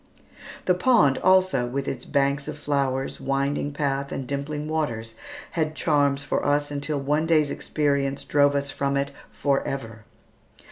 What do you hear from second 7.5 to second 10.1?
experience drove us from it forever.